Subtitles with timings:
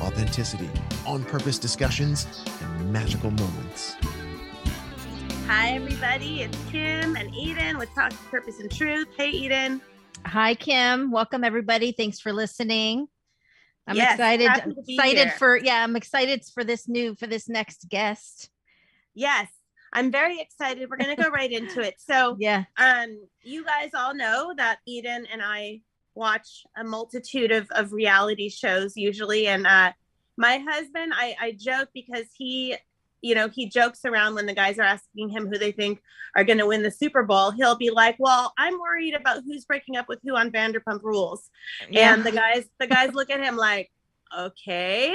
[0.00, 0.68] authenticity,
[1.06, 2.26] on purpose discussions,
[2.62, 3.96] and magical moments.
[5.46, 6.42] Hi, everybody.
[6.42, 9.08] It's Kim and Eden with Talk Purpose and Truth.
[9.16, 9.80] Hey, Eden.
[10.26, 11.10] Hi, Kim.
[11.10, 11.92] Welcome, everybody.
[11.92, 13.06] Thanks for listening.
[13.86, 14.48] I'm Yes, excited.
[14.48, 15.34] happy to Excited here.
[15.38, 15.84] for yeah.
[15.84, 18.48] I'm excited for this new for this next guest.
[19.12, 19.48] Yes,
[19.92, 20.88] I'm very excited.
[20.88, 21.94] We're going to go right into it.
[21.98, 22.64] So, Yeah.
[22.78, 25.82] um, you guys all know that Eden and I
[26.14, 29.46] watch a multitude of, of reality shows usually.
[29.46, 29.92] And uh,
[30.36, 32.76] my husband, I, I joke because he,
[33.22, 36.00] you know, he jokes around when the guys are asking him who they think
[36.36, 37.50] are going to win the Super Bowl.
[37.50, 41.48] He'll be like, "Well, I'm worried about who's breaking up with who on Vanderpump Rules."
[41.92, 43.90] and the guys the guys look at him like
[44.38, 45.14] okay.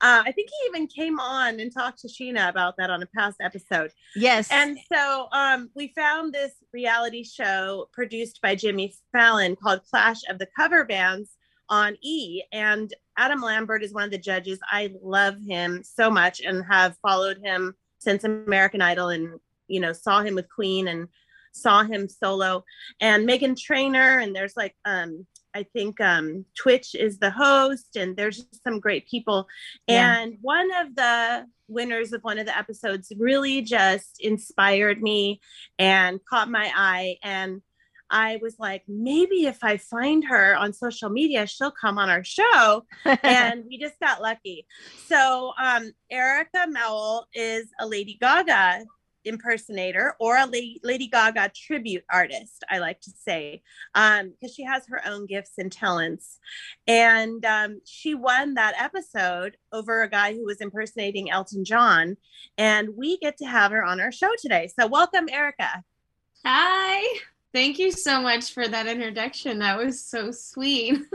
[0.00, 3.06] Uh, i think he even came on and talked to sheena about that on a
[3.06, 3.92] past episode.
[4.16, 4.48] Yes.
[4.50, 10.38] and so um, we found this reality show produced by jimmy fallon called clash of
[10.38, 11.30] the cover bands
[11.68, 12.42] on e.
[12.52, 14.58] And adam lambert is one of the judges.
[14.70, 19.92] I love him so much and have followed him since american idol and you know
[19.92, 21.08] saw him with queen and
[21.52, 22.64] saw him solo.
[23.00, 28.16] And Meghan Trainor and there's like um i think um twitch is the host and
[28.16, 29.46] there's just some great people
[29.86, 30.18] Yeah.
[30.20, 35.40] and one of the winners of one of the episodes really just inspired me
[35.78, 37.62] and caught my eye and
[38.10, 42.24] i was like maybe if i find her on social media she'll come on our
[42.24, 42.84] show
[43.22, 44.66] and we just got lucky.
[45.06, 48.84] So um, Erica Mowell is a Lady Gaga
[49.24, 53.62] impersonator or a Lady Gaga tribute artist, I like to say,
[53.94, 56.38] because she has her own gifts and talents.
[56.86, 62.16] And um, she won that episode over a guy who was impersonating Elton John.
[62.58, 64.70] And we get to have her on our show today.
[64.78, 65.84] So welcome, Erica.
[66.44, 67.20] Hi.
[67.52, 69.58] Thank you so much for that introduction.
[69.58, 70.98] That was so sweet.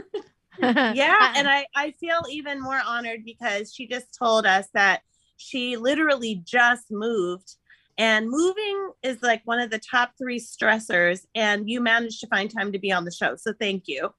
[0.59, 5.01] yeah and I, I feel even more honored because she just told us that
[5.37, 7.55] she literally just moved
[7.97, 12.51] and moving is like one of the top three stressors and you managed to find
[12.51, 14.13] time to be on the show so thank you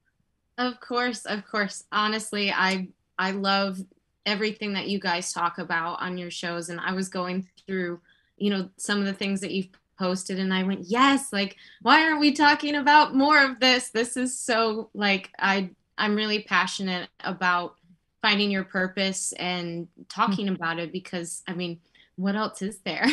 [0.57, 1.83] Of course, of course.
[1.91, 2.89] Honestly, I
[3.19, 3.79] I love
[4.25, 8.01] everything that you guys talk about on your shows and I was going through,
[8.37, 12.03] you know, some of the things that you've posted and I went, "Yes, like why
[12.03, 13.89] aren't we talking about more of this?
[13.89, 17.75] This is so like I I'm really passionate about
[18.21, 20.55] finding your purpose and talking mm-hmm.
[20.55, 21.79] about it because I mean,
[22.17, 23.07] what else is there?"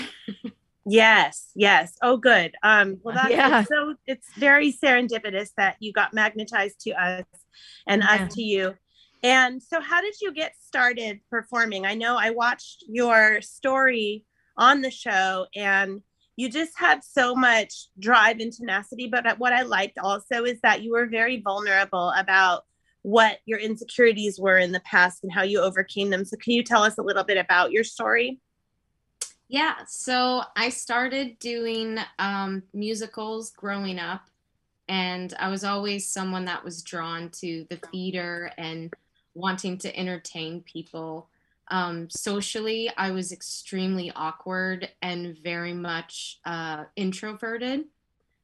[0.87, 3.60] yes yes oh good um well that's Yeah.
[3.60, 7.25] it's so it's very serendipitous that you got magnetized to us
[7.87, 8.25] and Yeah.
[8.26, 8.75] us to you
[9.22, 14.26] and so how did you get started performing i know i watched your story
[14.59, 16.03] on the show and
[16.36, 20.82] you just had so much drive and tenacity but what i liked also is that
[20.82, 22.62] you were very vulnerable about
[23.00, 26.62] what your insecurities were in the past and how you overcame them so can you
[26.62, 28.38] tell us a little bit about your story
[29.54, 34.28] Yeah, so I started doing um, musicals growing up,
[34.88, 38.92] and I was always someone that was drawn to the theater and
[39.34, 41.28] wanting to entertain people.
[41.70, 47.84] Um, socially, I was extremely awkward and very much uh, introverted.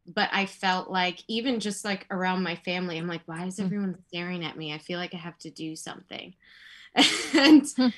[0.06, 3.64] But I felt like, even just like around my family, I'm like, why is Mm.
[3.66, 4.72] everyone staring at me?
[4.72, 6.34] I feel like I have to do something.
[7.34, 7.88] and Hmm.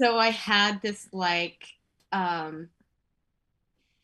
[0.00, 1.66] so I had this like,
[2.12, 2.68] um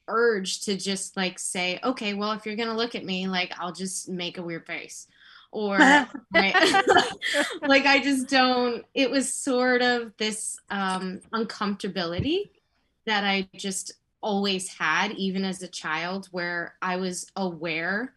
[0.08, 3.72] urge to just like say okay well if you're gonna look at me like i'll
[3.72, 5.06] just make a weird face
[5.50, 5.76] or
[6.34, 6.54] right?
[7.62, 12.50] like i just don't it was sort of this um uncomfortability
[13.06, 18.14] that i just always had even as a child where i was aware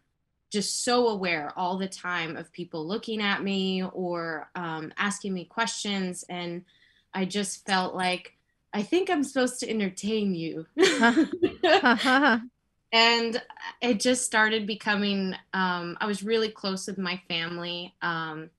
[0.51, 5.45] just so aware all the time of people looking at me or um, asking me
[5.45, 6.65] questions and
[7.13, 8.35] i just felt like
[8.73, 10.65] i think i'm supposed to entertain you.
[12.93, 13.41] And
[13.81, 18.49] it just started becoming um, i was really close with my family um,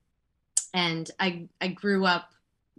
[0.74, 2.32] and I, I grew up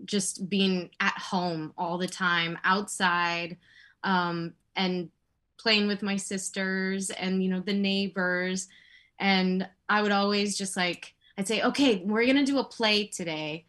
[0.05, 3.57] just being at home all the time outside
[4.03, 5.09] um, and
[5.57, 8.67] playing with my sisters and you know the neighbors.
[9.19, 13.65] And i would always just like i'd say okay we're gonna do a play today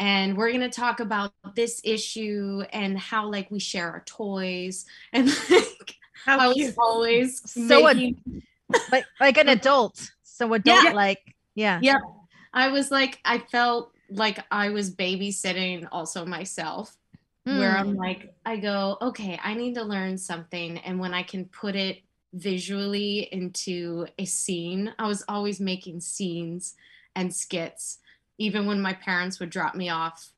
[0.00, 4.86] and we're going to talk about this issue and how like we share our toys
[5.12, 5.94] and like
[6.24, 8.42] How I was always So making,
[8.90, 10.10] like like an adult.
[10.22, 10.92] So adult Yeah.
[10.92, 11.20] like
[11.54, 11.78] yeah.
[11.82, 11.98] yeah
[12.52, 16.96] I was like I felt like I was babysitting also myself
[17.44, 17.80] where Mm.
[17.80, 20.76] I'm like, I go, okay, I need to learn something.
[20.78, 22.02] And when I can put it
[22.34, 26.74] visually into a scene, I was always making scenes
[27.16, 27.98] and skits.
[28.40, 30.30] Even when my parents would drop me off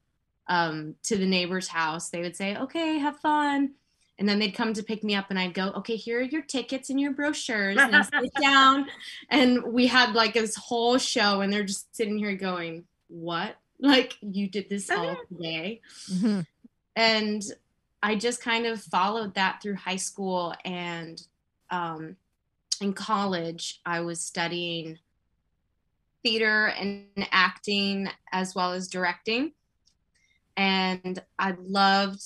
[0.49, 3.73] um, to the neighbor's house, they would say, okay, have fun.
[4.19, 6.43] And then they'd come to pick me up, and I'd go, okay, here are your
[6.43, 7.79] tickets and your brochures.
[7.79, 8.87] And I'd sit down.
[9.31, 13.57] And we had like this whole show, and they're just sitting here going, what?
[13.81, 16.47] Like, you did this all today Mhm.
[16.95, 17.43] and
[18.05, 21.23] I just kind of followed that through high school and
[21.71, 22.17] um,
[22.81, 23.81] in college.
[23.87, 24.99] I was studying
[26.23, 29.53] theater and acting as well as directing,
[30.57, 32.23] and I loved.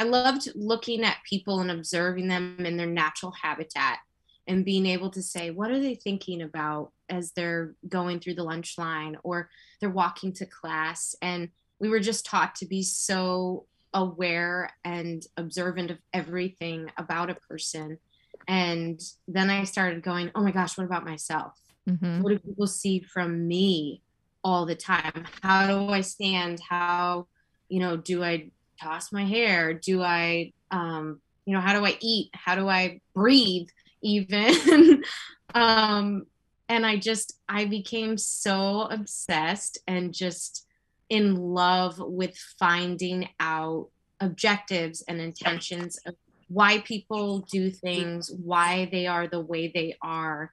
[0.00, 3.98] I loved looking at people and observing them in their natural habitat
[4.46, 8.44] and being able to say, what are they thinking about as they're going through the
[8.44, 9.50] lunch line or
[9.80, 11.16] they're walking to class?
[11.20, 11.48] And
[11.80, 17.98] we were just taught to be so aware and observant of everything about a person.
[18.46, 21.60] And then I started going, oh my gosh, what about myself?
[21.88, 22.22] Mhm.
[22.22, 24.02] What do people see from me
[24.44, 25.24] all the time?
[25.42, 26.60] How do I stand?
[26.68, 27.26] How,
[27.68, 28.50] you know, do I
[28.80, 29.74] toss my hair?
[29.74, 32.30] Do I, um, you know, how do I eat?
[32.34, 33.68] How do I breathe
[34.02, 35.02] even?
[35.54, 36.24] um,
[36.68, 40.66] and I just, I became so obsessed and just
[41.08, 43.88] in love with finding out
[44.20, 46.14] objectives and intentions of
[46.48, 50.52] why people do things, why they are the way they are,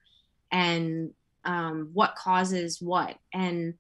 [0.52, 1.12] and
[1.46, 3.18] um, what causes what.
[3.34, 3.76] And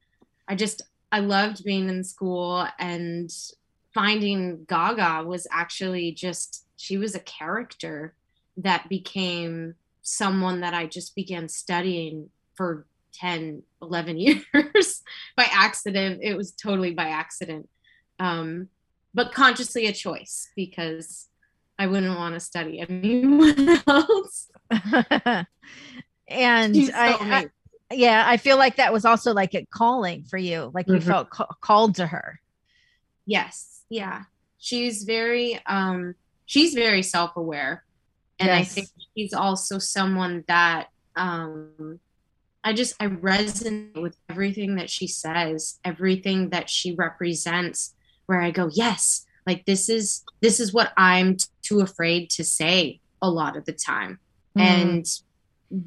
[0.47, 0.81] I just,
[1.11, 3.31] I loved being in school and
[3.93, 8.13] finding Gaga was actually just, she was a character
[8.57, 14.17] that became someone that I just began studying for 10, 11
[14.53, 15.03] years
[15.35, 16.19] by accident.
[16.21, 17.69] It was totally by accident.
[18.19, 18.69] Um,
[19.13, 21.27] but consciously a choice because
[21.79, 24.51] I wouldn't want to study anyone else.
[26.27, 27.49] and so I,
[27.89, 30.71] I yeah, I feel like that was also like a calling for you.
[30.73, 31.03] Like you Mhm.
[31.03, 32.39] felt ca- called to her.
[33.25, 33.83] Yes.
[33.89, 34.23] Yeah.
[34.57, 37.83] She's very um she's very self-aware.
[38.39, 41.99] And I think she's also someone that um
[42.63, 47.93] I just I resonate with everything that she says, everything that she represents
[48.25, 52.43] where I go, "Yes, like this is this is what I'm t- too afraid to
[52.43, 54.19] say a lot of the time."
[54.57, 54.61] Mm.
[54.61, 55.05] and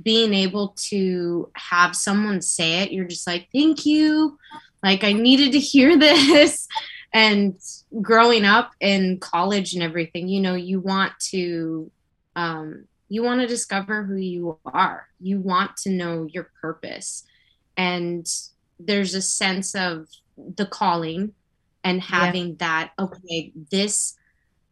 [0.03, 4.39] being able to have someone say it you're just like thank you.
[4.83, 6.67] Like i needed to hear this.
[7.13, 7.59] And
[8.03, 11.91] growing up in college and everything you know you want to
[12.37, 15.09] um, you want to discover who you are.
[15.19, 17.25] You want to know your purpose.
[17.77, 18.27] And
[18.79, 21.33] there's a sense of the calling
[21.83, 24.15] and having that okay this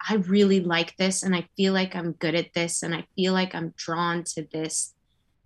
[0.08, 3.32] I really like this and I feel like I'm good at this and I feel
[3.32, 4.94] like I'm drawn to this.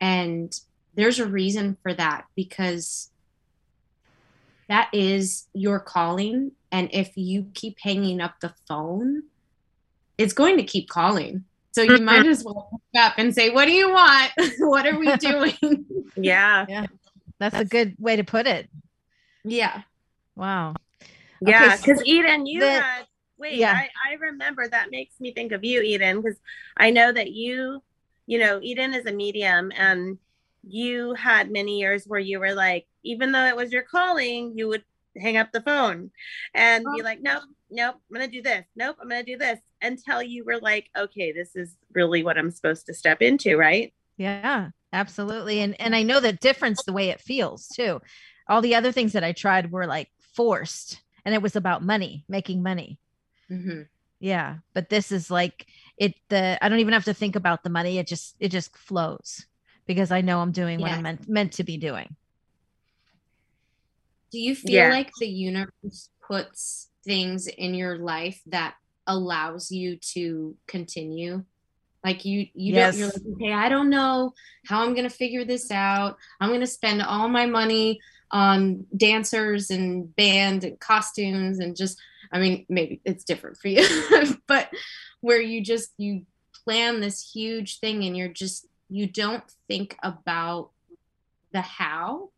[0.01, 0.59] And
[0.95, 3.11] there's a reason for that because
[4.69, 6.53] that is your calling.
[6.73, 9.25] And if you keep hanging up the phone,
[10.17, 11.45] it's going to keep calling.
[11.73, 12.31] So you might mm-hmm.
[12.31, 14.33] as well pick up and say, What do you want?
[14.59, 15.85] what are we doing?
[16.17, 16.67] Yeah.
[16.69, 16.87] yeah.
[17.39, 18.69] That's a good way to put it.
[19.45, 19.83] yeah.
[20.37, 20.75] Wow.
[21.41, 21.77] Yeah.
[21.77, 23.07] so Because Eden, you the- had,
[23.39, 23.73] wait, Yeah.
[23.73, 26.39] I, I remember that makes me think of you, Eden, because
[26.77, 27.83] I know that you,
[28.31, 30.17] you know, Eden is a medium and
[30.63, 34.69] you had many years where you were like, even though it was your calling, you
[34.69, 34.85] would
[35.21, 36.13] hang up the phone
[36.55, 37.05] and be Oh.
[37.05, 38.65] like, nope, nope, I'm going to do this.
[38.77, 42.39] Nope, I'm going to do this until you were like, okay, this is really what
[42.39, 43.93] I'm supposed to step into, right?
[44.17, 45.59] Yeah, absolutely.
[45.61, 48.01] And and I know the difference the way it feels too.
[48.49, 52.25] All the other things that I tried were like forced and it was about money,
[52.29, 52.99] making money.
[53.51, 53.89] Mhm.
[54.21, 55.67] Yeah, but this is like
[56.01, 57.99] it the I don't even have to think about the money.
[57.99, 59.47] It just it just flows
[59.87, 62.17] because I know I'm doing what I'm meant meant to be doing.
[64.33, 64.89] Do you feel Yeah.
[64.89, 68.75] like the universe puts things in your life that
[69.07, 71.45] allows you to continue?
[72.03, 72.95] Like you, you don't.
[72.95, 74.33] You're like, okay, I don't know
[74.67, 76.17] how I'm gonna figure this out.
[76.41, 82.01] I'm gonna spend all my money on dancers and band and costumes and just.
[82.33, 83.85] I mean, maybe it's different for you,
[84.47, 84.71] but
[85.21, 86.25] where you just you
[86.65, 90.71] plan this huge thing and you're just you don't think about
[91.53, 92.31] the how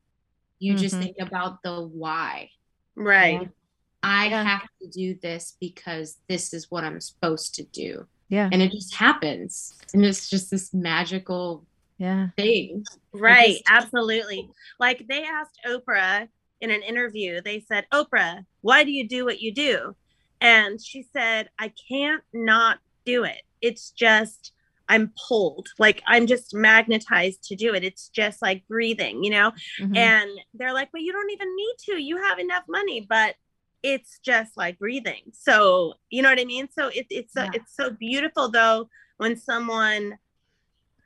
[0.59, 1.03] you just Mhm.
[1.03, 2.51] think about the why
[2.95, 3.49] Right.
[4.03, 4.43] I Yeah.
[4.45, 8.07] have to do this because this is what I'm supposed to do.
[8.29, 8.49] Yeah.
[8.53, 9.79] And it just happens.
[9.95, 11.65] And it's just this magical
[11.99, 12.31] Yeah.
[12.37, 12.85] thing.
[13.13, 14.51] Right, just- absolutely.
[14.81, 16.29] Like they asked Oprah
[16.61, 19.97] in an interview, they said, Oprah, why do you do what you do?
[20.43, 23.43] And she said, I can't not do it.
[23.61, 24.53] It's just,
[24.89, 25.69] I'm pulled.
[25.79, 27.85] Like I'm just magnetized to do it.
[27.85, 29.53] It's just like breathing, you know?
[29.81, 29.97] Mhm.
[29.97, 32.03] And they're like, but you don't even need to.
[32.03, 33.37] You have enough money, but
[33.83, 35.23] it's just like breathing.
[35.33, 36.69] So, you know what I mean?
[36.71, 37.51] So it, it's Yeah.
[37.55, 40.19] it's so beautiful though when someone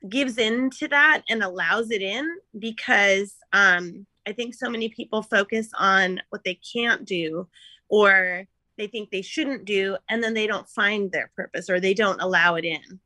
[0.08, 5.22] gives in to that and allows it in because um I think so many people
[5.22, 7.48] focus on what they can't do
[7.88, 8.46] or
[8.76, 12.20] they think they shouldn't do and then they don't find their purpose or they don't
[12.20, 13.00] allow it in.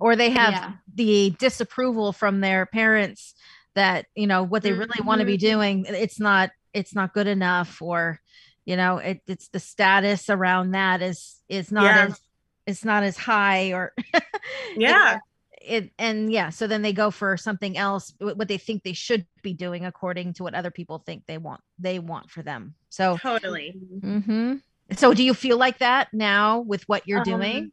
[0.00, 0.72] or they have Yeah.
[0.94, 3.34] the disapproval from their parents
[3.74, 7.26] that you know what they really want to be doing it's not it's not good
[7.26, 8.20] enough or
[8.64, 12.06] you know it, it's the status around that is is not Yeah.
[12.06, 12.20] as
[12.66, 13.92] it's not as high or
[14.76, 15.18] Yeah.
[15.60, 19.26] it and yeah so then they go for something else what they think they should
[19.42, 23.18] be doing according to what other people think they want they want for them so
[23.18, 23.76] Totally.
[24.00, 24.62] mhm.
[24.94, 27.72] So do you feel like that now with what you're Um, doing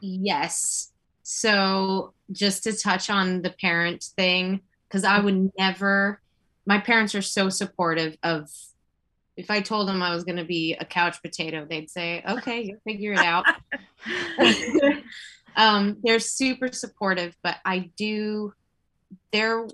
[0.00, 0.92] Yes.
[1.22, 6.20] So just to touch on the parent thing, because I would never,
[6.66, 8.50] my parents are so supportive of,
[9.36, 12.62] if I told them I was going to be a couch potato, they'd say, okay,
[12.62, 13.46] you'll figure it out.
[15.56, 18.52] um, they're super supportive, but I do,
[19.32, 19.66] there,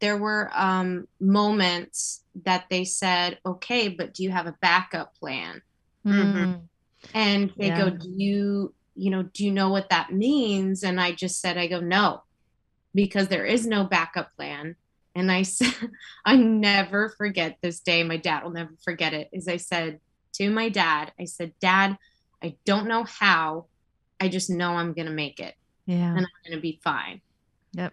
[0.00, 5.60] there were um, moments that they said, okay, but do you have a backup plan?
[6.06, 6.34] Mhm.
[6.34, 6.68] Mm.
[7.14, 7.76] and they Yeah.
[7.78, 11.58] go do you you know do you know what that means and i just said
[11.58, 12.22] i go no
[12.94, 14.74] because there is no backup plan
[15.14, 15.74] and i said
[16.24, 20.00] i never forget this day my dad will never forget it is i said
[20.32, 21.96] to my dad i said dad
[22.42, 23.66] i don't know how
[24.20, 25.54] i just know i'm gonna make it
[25.86, 27.20] yeah and i'm gonna be fine
[27.74, 27.92] Yep.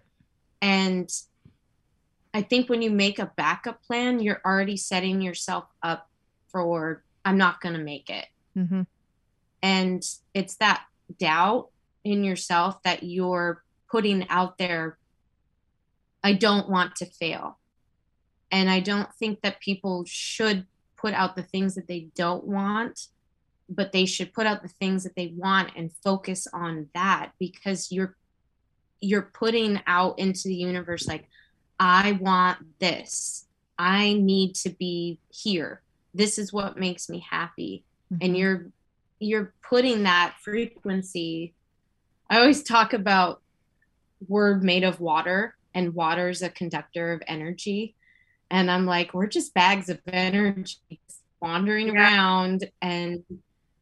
[0.61, 1.09] and
[2.33, 6.07] i think when you make a backup plan you're already setting yourself up
[6.49, 8.27] for i'm not gonna make it.
[8.57, 8.85] Mhm.
[9.61, 10.03] and
[10.33, 10.85] it's that
[11.19, 11.69] doubt
[12.03, 14.97] in yourself that you're putting out there
[16.23, 17.59] i don't want to fail.
[18.51, 23.07] And i don't think that people should put out the things that they don't want
[23.69, 27.91] but they should put out the things that they want and focus on that because
[27.91, 28.15] you're
[29.01, 31.27] you're putting out into the universe like
[31.79, 33.47] i want this.
[33.77, 35.81] I need to be here
[36.13, 37.83] this is what makes me happy
[38.21, 38.37] and Mhm.
[38.37, 38.71] you're
[39.19, 41.53] you're putting that frequency
[42.29, 43.41] i always talk about
[44.27, 47.95] we're made of water and water is a conductor of energy
[48.51, 50.77] and i'm like we're just bags of energy
[51.41, 51.93] wandering Yeah.
[51.93, 53.23] around and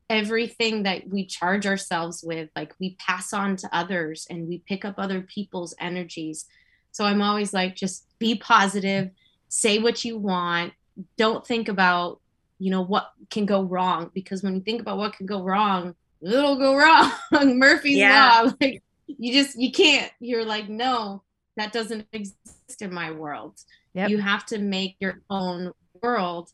[0.09, 4.83] everything that we charge ourselves with like we pass on to others and we pick
[4.83, 6.45] up other people's energies
[6.91, 9.09] so i'm always like just be positive
[9.47, 10.73] say what you want
[11.17, 12.19] don't think about
[12.59, 15.95] you know what can go wrong because when you think about what can go wrong
[16.21, 17.11] it'll go wrong
[17.57, 18.43] murphy's Yeah.
[18.43, 21.23] law like you just you can't you're like no
[21.57, 23.57] that doesn't exist in my world
[23.93, 24.09] Yep.
[24.09, 25.71] you have to make your own
[26.01, 26.49] world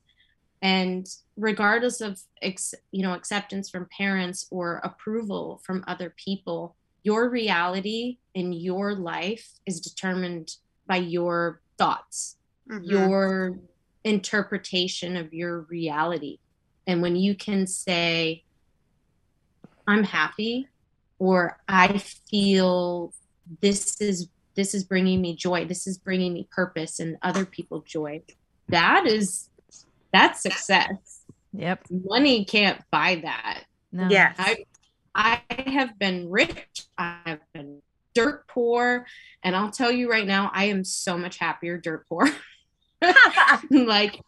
[0.64, 7.30] and regardless of ex, you know acceptance from parents or approval from other people your
[7.30, 10.56] reality in your life is determined
[10.88, 12.38] by your thoughts
[12.72, 12.82] Mhm.
[12.90, 13.60] your
[14.04, 16.40] interpretation of your reality.
[16.86, 18.44] And when you can say,
[19.88, 20.68] I'm happy,
[21.20, 21.98] or I
[22.30, 23.14] feel
[23.62, 27.82] this is this is bringing me joy, this is bringing me purpose and other people
[27.82, 28.24] joy,
[28.70, 29.50] that is
[30.12, 31.22] that's success.
[31.54, 31.86] Yep.
[31.90, 33.64] Money can't buy that.
[33.92, 34.08] No.
[34.10, 34.36] Yes.
[34.38, 34.66] I
[35.16, 36.86] I have been rich.
[36.98, 37.82] I have been
[38.14, 39.06] dirt poor,
[39.44, 42.28] and I'll tell you right now, I am so much happier dirt poor.
[43.72, 44.20] like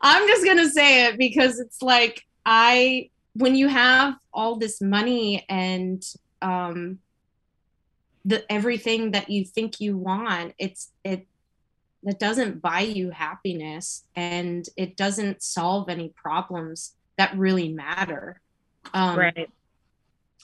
[0.00, 5.44] I'm just gonna say it because it's like I when you have all this money
[5.48, 6.02] and
[6.42, 6.98] um
[8.24, 11.26] the everything that you think you want, it's it
[12.02, 18.40] that doesn't buy you happiness and it doesn't solve any problems that really matter.
[18.94, 19.50] Um, right.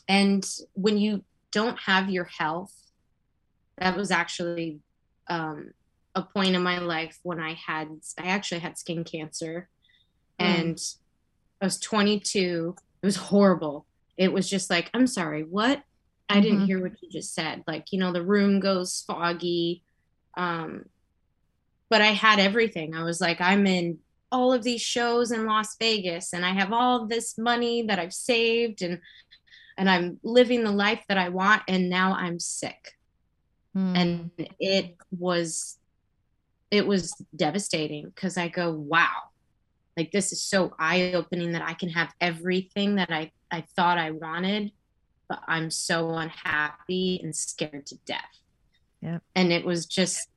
[0.09, 2.75] and when you don't have your health
[3.79, 4.81] that was actually
[5.29, 5.73] um,
[6.17, 9.69] a point in my life when i had i actually had skin cancer
[10.41, 10.45] Mm.
[10.45, 10.79] and
[11.63, 13.87] i was 22 it was horrible
[14.19, 15.83] it was just like i'm sorry what
[16.29, 16.67] i didn't Mhm.
[16.67, 19.83] hear what you just said like you know the room goes foggy
[20.37, 20.85] um
[21.89, 23.99] but i had everything i was like i'm in
[24.33, 28.13] all of these shows in Las Vegas and I have all this money that I've
[28.13, 29.01] saved and
[29.79, 32.97] and I'm living the life that I want and now I'm sick.
[33.73, 33.95] Hmm.
[33.97, 35.79] And it was
[36.71, 39.31] it was devastating because I go, wow,
[39.97, 44.11] like this is so eye-opening that I can have everything that I, I thought I
[44.11, 44.73] wanted,
[45.29, 48.21] but I'm so unhappy and scared to death.
[49.01, 49.19] Yeah.
[49.35, 50.29] And it was just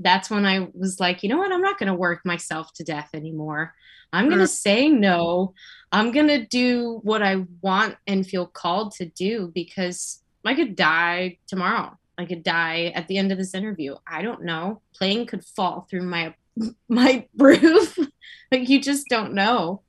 [0.00, 1.52] that's when I was like, you know what?
[1.52, 3.74] I'm not going to work myself to death anymore.
[4.12, 5.54] I'm going to say no.
[5.92, 10.76] I'm going to do what I want and feel called to do because I could
[10.76, 11.96] die tomorrow.
[12.16, 13.96] I could die at the end of this interview.
[14.06, 14.80] I don't know.
[14.94, 16.34] Plane could fall through my
[16.88, 17.98] my roof.
[18.52, 19.82] like you just don't know.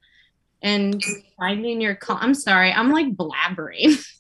[0.61, 1.03] And
[1.37, 2.17] finding your call.
[2.19, 2.71] I'm sorry.
[2.71, 4.03] I'm like blabbering.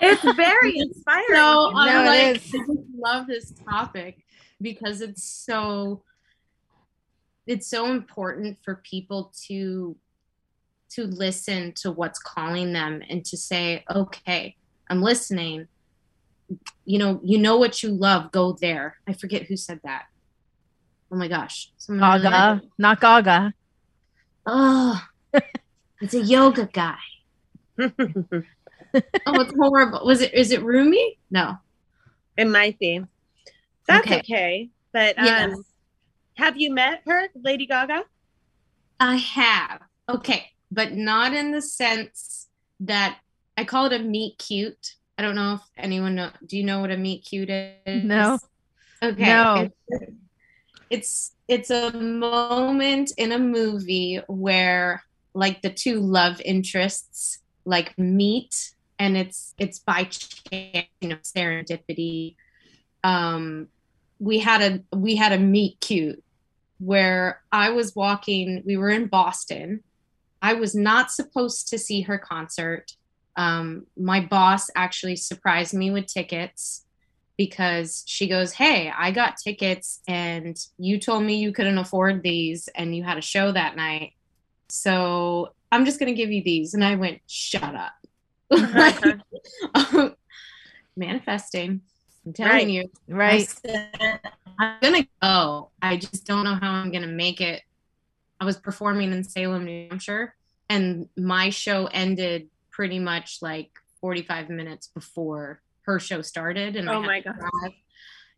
[0.00, 1.26] It's very inspiring.
[1.30, 2.26] So I'm like.
[2.26, 2.56] I just
[2.98, 4.24] love this topic
[4.60, 6.02] because it's so
[7.46, 9.96] it's so important for people to
[10.90, 14.56] to listen to what's calling them and to say, okay,
[14.88, 15.68] I'm listening.
[16.84, 18.96] You know, you know what you love, go there.
[19.06, 20.04] I forget who said that.
[21.12, 21.70] Oh my gosh.
[21.78, 23.54] Someone really- Gaga, not Gaga.
[24.46, 25.02] Oh,
[26.00, 26.96] it's a yoga guy.
[29.26, 30.00] Oh, it's horrible.
[30.06, 30.32] Was it?
[30.32, 31.18] Is it Rumi?
[31.30, 31.58] No.
[32.38, 33.04] it might be.
[33.86, 34.18] That's Okay.
[34.20, 34.70] okay.
[34.92, 35.58] But um, Yes.
[36.36, 38.04] have you met her, Lady Gaga?
[38.98, 39.82] I have.
[40.08, 42.48] Okay, but not in the sense
[42.80, 43.18] that
[43.58, 44.94] I call it a meet cute.
[45.18, 46.30] I don't know if anyone know.
[46.46, 48.04] Do you know what a meet cute is?
[48.04, 48.38] No.
[49.02, 49.26] Okay.
[49.26, 49.68] No.
[49.88, 50.12] It's,
[50.90, 55.02] it's it's a moment in a movie where
[55.34, 62.36] like the two love interests like meet and it's it's by chance, you know, serendipity.
[63.02, 63.68] Um
[64.20, 66.22] we had a we had a meet cute
[66.78, 69.82] where I was walking, we were in Boston.
[70.40, 72.92] I was not supposed to see her concert.
[73.38, 76.84] Um, my boss actually surprised me with tickets
[77.36, 82.68] because she goes, Hey, I got tickets and you told me you couldn't afford these
[82.74, 84.14] and you had a show that night.
[84.68, 86.74] So I'm just going to give you these.
[86.74, 87.92] And I went, Shut up.
[90.96, 91.82] Manifesting.
[92.26, 92.68] I'm telling Right.
[92.68, 92.90] you.
[93.06, 93.48] Right.
[93.48, 94.20] said,
[94.58, 95.70] I'm gonna go.
[95.80, 97.62] I just don't know how I'm gonna make it.
[98.40, 100.34] I was performing in Salem, New Hampshire,
[100.68, 102.48] and my show ended
[102.78, 106.76] pretty much like 45 minutes before her show started.
[106.76, 107.34] And Oh my God.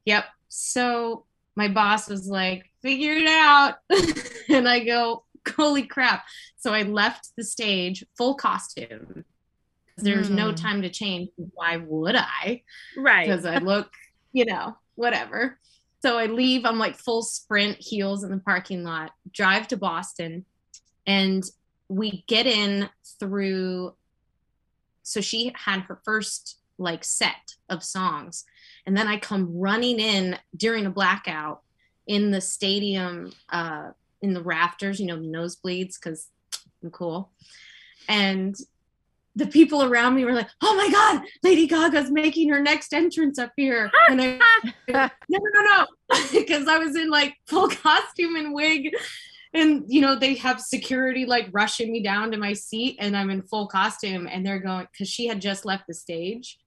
[0.07, 0.24] Yep.
[0.48, 1.26] So
[1.57, 3.74] my boss was like, figure it out.
[4.48, 6.24] and I go, holy crap.
[6.57, 9.26] So I left the stage full costume.
[9.98, 10.55] There's no Hmm.
[10.55, 11.29] time to change.
[11.37, 12.62] Why would I?
[12.96, 13.26] Right.
[13.26, 13.90] because I look,
[14.33, 15.59] you know, whatever.
[16.00, 20.46] So I leave, I'm like full sprint heels in the parking lot, drive to Boston,
[21.07, 21.44] and
[21.90, 23.94] we get in through.
[25.10, 28.44] So she had her first like set of songs,
[28.86, 31.62] and then I come running in during a blackout
[32.06, 33.90] in the stadium, uh,
[34.22, 36.28] in the rafters, you know, nosebleeds, because
[36.82, 37.30] I'm cool.
[38.08, 38.56] And
[39.36, 43.38] the people around me were like, "Oh my God, Lady Gaga's making her next entrance
[43.38, 44.38] up here!" And I,
[44.88, 45.86] no, no, no, no,
[46.32, 48.94] because I was in like full costume and wig,
[49.52, 53.30] and you know they have security like rushing me down to my seat, and I'm
[53.30, 56.58] in full costume, and they're going because she had just left the stage,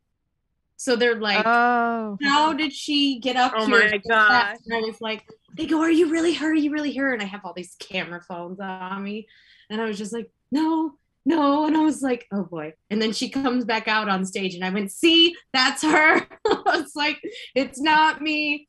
[0.77, 2.17] so they're like, Oh.
[2.23, 4.29] "How did she get up Oh here?" my so gosh.
[4.29, 5.23] fast?" And I was like,
[5.55, 6.51] "They go, are you really her?
[6.51, 9.27] Are you really her?" And I have all these camera phones on me,
[9.69, 11.65] and I was just like, "No." no.
[11.67, 12.73] And I was like, oh boy.
[12.89, 16.17] And then she comes back out on stage and I went, see, that's her.
[16.45, 17.17] I was like,
[17.55, 18.67] it's not me.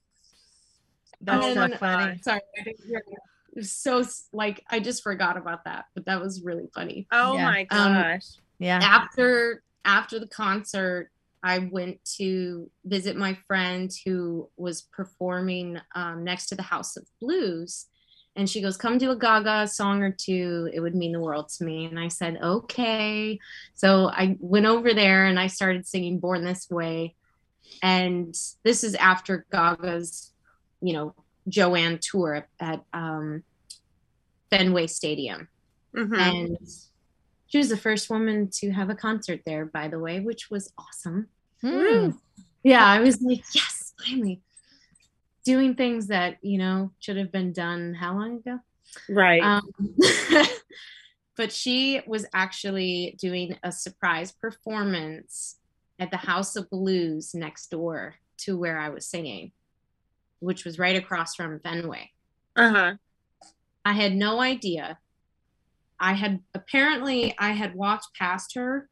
[1.20, 2.12] That's And so then, funny.
[2.12, 2.40] uh, sorry.
[3.56, 3.60] I didn't hear that.
[3.60, 7.06] It was so like, I just forgot about that, but that was really funny.
[7.12, 7.44] Oh Yeah.
[7.44, 8.26] my Um, gosh.
[8.58, 8.80] Yeah.
[8.82, 11.10] After, after the concert,
[11.42, 17.06] I went to visit my friend who was performing um, next to the House of
[17.20, 17.86] Blues.
[18.36, 20.68] And she goes, Come do a Gaga song or two.
[20.72, 21.84] It would mean the world to me.
[21.84, 23.38] And I said, Okay.
[23.74, 27.14] So I went over there and I started singing Born This Way.
[27.82, 30.32] And this is after Gaga's,
[30.80, 31.14] you know,
[31.48, 33.42] Joanne tour at um,
[34.50, 35.48] Fenway Stadium.
[35.94, 36.18] Mhm.
[36.18, 36.58] And
[37.46, 40.72] she was the first woman to have a concert there, by the way, which was
[40.76, 41.28] awesome.
[41.60, 42.10] Hmm.
[42.62, 44.40] Yeah, I was like, yes, finally.
[45.44, 48.58] Doing things that, you know, should have been done how long ago?
[49.08, 49.42] Right.
[49.42, 49.70] Um,
[51.36, 55.56] but she was actually doing a surprise performance
[55.98, 59.52] at the House of Blues next door to where I was singing,
[60.40, 62.10] which was right across from Fenway.
[62.56, 62.94] uh huh.
[63.84, 64.98] I had no idea.
[66.00, 68.88] I had apparently I had walked past her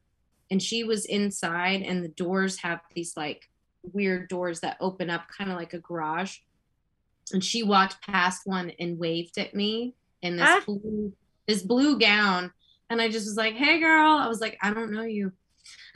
[0.51, 3.49] and she was inside and the doors have these like
[3.91, 6.37] weird doors that open up kind of like a garage.
[7.31, 10.61] And she walked past one and waved at me in this Ah.
[10.65, 11.13] blue
[11.47, 12.51] this blue gown.
[12.89, 14.11] And I just was like, hey girl.
[14.17, 15.33] I was like, I don't know you.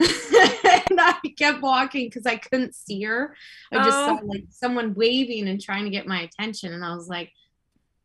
[0.00, 3.34] and I kept walking because I couldn't see her.
[3.72, 4.26] I just saw Oh.
[4.26, 6.72] like someone waving and trying to get my attention.
[6.72, 7.32] And I was like,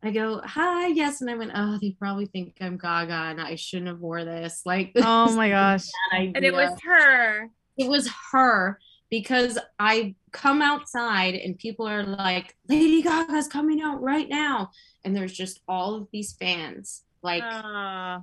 [0.02, 1.20] I go, hi, yes.
[1.22, 4.62] And I went, oh, they probably think I'm Gaga and I shouldn't have wore this.
[4.66, 5.86] Like, Oh my gosh.
[6.12, 7.48] And it was her.
[7.78, 8.78] it was her
[9.10, 14.72] because I come outside and people are like, Lady Gaga's coming out right now.
[15.04, 18.22] And there's just all of these fans, like Aw.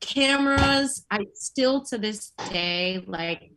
[0.00, 1.04] Cameras.
[1.10, 3.50] I still to this day, like,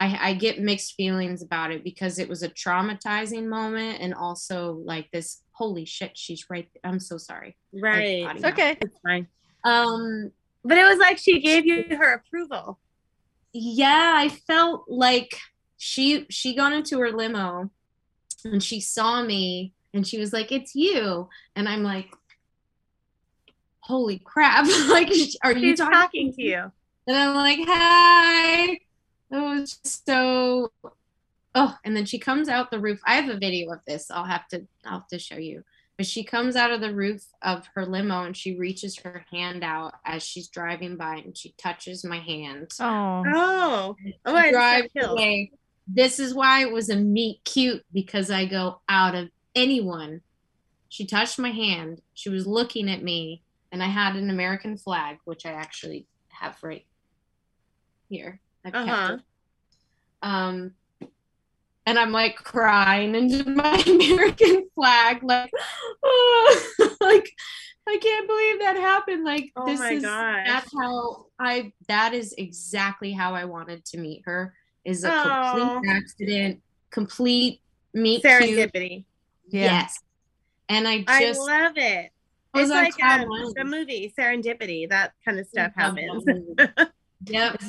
[0.00, 4.82] I, I get mixed feelings about it because it was a traumatizing moment and also
[4.84, 8.26] like this holy shit she's right I'm so sorry right.
[8.34, 8.76] It's okay.
[8.80, 9.28] It's fine.
[9.64, 10.32] um
[10.64, 12.80] But it was like she gave you her approval.
[13.52, 15.36] yeah i felt like
[15.76, 17.70] she she got into her limo
[18.44, 22.08] and she saw me and she was like it's you and i'm like
[23.82, 25.10] holy crap like
[25.44, 26.72] are you talking, talking to you.
[27.06, 28.78] and i'm like hi it
[29.30, 30.70] was just so
[31.54, 34.24] oh and then she comes out the roof i have a video of this i'll
[34.24, 35.62] have to i'll have to show you
[35.98, 39.62] but she comes out of the roof of her limo and she reaches her hand
[39.62, 43.22] out as she's driving by and she touches my hand Oh.
[43.26, 43.96] Oh.
[44.24, 45.12] Oh, to I drive just got chills.
[45.18, 45.50] away.
[45.86, 50.22] This is why it was a meet cute because I go out of anyone.
[50.88, 52.00] She touched my hand.
[52.14, 53.41] She was looking at me,
[53.72, 56.86] and I had an American flag, which I actually have right
[58.08, 58.40] here.
[58.64, 59.14] I've kept Uh-huh.
[59.14, 59.20] it.
[60.22, 60.74] Um,
[61.86, 65.50] and I'm like crying into my American flag, like,
[66.04, 67.28] oh, like
[67.88, 69.24] I can't believe that happened.
[69.24, 70.46] Like Oh this my is gosh.
[70.46, 74.54] that's how I that is exactly how I wanted to meet her.
[74.84, 75.82] Is a complete Oh.
[75.88, 77.60] accident, complete
[77.94, 78.32] meet cute.
[78.32, 79.04] Serendipity.
[79.48, 79.64] Yeah.
[79.64, 79.98] Yes.
[80.68, 82.10] And I I just love it.
[82.54, 84.88] Was It's on like cloud um, the movie Serendipity.
[84.88, 86.24] That kind of stuff happens.
[87.26, 87.60] yep.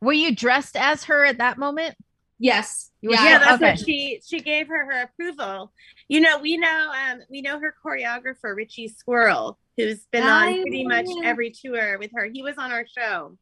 [0.00, 1.96] Were you dressed as her at that moment?
[2.38, 2.90] Yes.
[3.00, 3.24] Yeah.
[3.24, 3.70] yeah, that's okay.
[3.70, 5.72] what she she gave her her approval.
[6.08, 10.62] You know, we know um we know her choreographer Richy Squirrel, who's been I on
[10.62, 12.28] pretty much every tour with her.
[12.30, 13.38] He was on our show.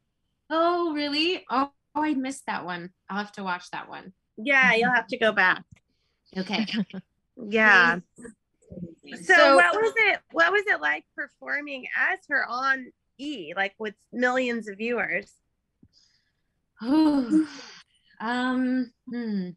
[0.50, 1.44] Oh, really?
[1.50, 2.90] Oh, oh, I missed that one.
[3.09, 4.12] I'll have to watch that one.
[4.37, 5.64] Yeah, you'll have to go back.
[6.37, 6.66] Okay.
[7.37, 7.98] Yeah.
[9.07, 10.21] So, So- what was it?
[10.33, 15.33] What was it like performing as her on E, like with millions of viewers?
[18.21, 19.51] Um, hmm.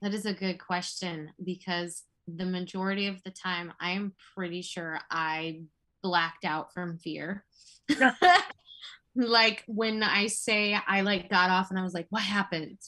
[0.00, 4.98] That is a good question because the majority of the time, I am pretty sure
[5.10, 5.62] I
[6.02, 7.44] blacked out from fear.
[9.14, 12.78] like when I say I like got off and I was like, what happened?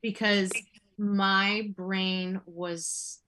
[0.00, 0.50] Because
[0.98, 3.21] my brain was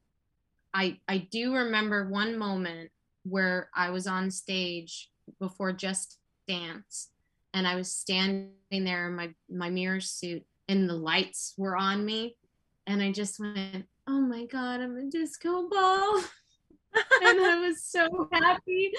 [0.75, 2.91] I I do remember one moment
[3.23, 5.09] where I was on stage
[5.41, 7.09] before Just Dance
[7.55, 12.05] and I was standing there in my my mirror suit and the lights were on
[12.05, 12.37] me
[12.87, 16.23] and I just went, "Oh my god, I'm a disco ball."
[17.23, 18.93] and I was so happy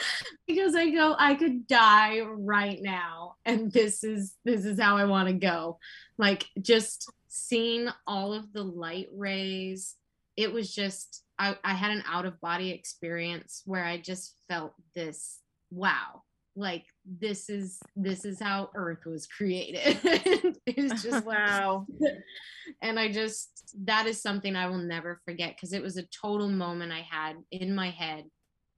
[0.47, 5.05] because I go, I could die right now, and this is this is how I
[5.05, 5.77] want to go.
[6.17, 9.95] Like just seeing all of the light rays,
[10.37, 14.73] it was just I, I had an out of body experience where I just felt
[14.95, 16.23] this wow,
[16.55, 19.99] like this is this is how Earth was created.
[20.65, 21.85] it's just Wow.
[22.81, 26.49] and I just that is something I will never forget because it was a total
[26.49, 28.25] moment I had in my head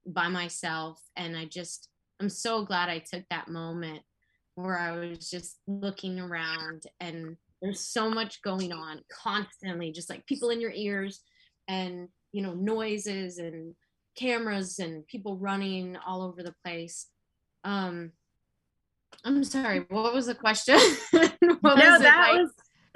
[0.05, 1.89] by myself and I just
[2.19, 4.01] I'm so glad I took that moment
[4.55, 10.25] where I was just looking around and there's so much going on constantly just like
[10.25, 11.21] people in your ears
[11.67, 13.75] and you know noises and
[14.15, 17.07] cameras and people running all over the place
[17.63, 18.11] um
[19.23, 20.77] I'm sorry what was the question
[21.13, 22.41] no, was that like?
[22.41, 22.51] was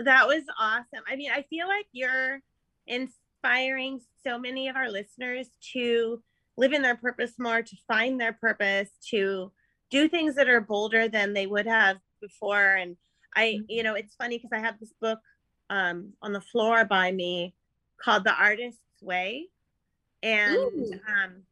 [0.06, 1.04] that was awesome.
[1.08, 2.39] I mean, I feel like you're
[2.88, 6.22] inspiring so many of our listeners to
[6.58, 9.52] live in their purpose more, to find their purpose, to
[9.89, 12.76] do things that are bolder than they would have before.
[12.76, 12.98] And
[13.36, 13.65] I, Mhm.
[13.70, 15.20] you know, it's funny because I have this book
[15.70, 17.56] um, on the floor by me
[18.02, 19.48] called The Artist's Way,
[20.24, 21.44] and um,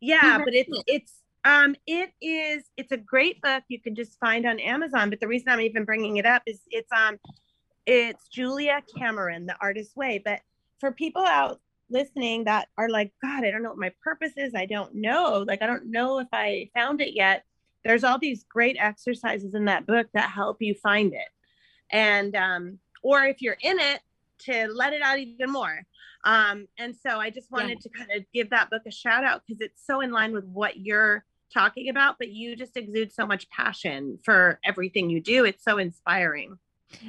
[0.00, 1.12] yeah, but it's it's
[1.44, 5.10] um it is it's a great book you can just find on Amazon.
[5.10, 7.18] But the reason I'm even bringing it up is it's um
[7.86, 10.22] it's Julia Cameron, The Artist's Way.
[10.24, 10.40] But
[10.78, 11.60] for people out
[11.90, 14.54] listening that are like, God, I don't know what my purpose is.
[14.54, 15.44] I don't know.
[15.46, 17.44] Like, I don't know if I found it yet.
[17.84, 21.28] There's all these great exercises in that book that help you find it.
[21.90, 24.00] And, um, or if you're in it,
[24.46, 25.82] to let it out even more.
[26.24, 27.82] Um, and so I just wanted yeah.
[27.82, 30.44] to kind of give that book a shout out because it's so in line with
[30.44, 35.44] what you're talking about, but you just exude so much passion for everything you do.
[35.44, 36.58] It's so inspiring.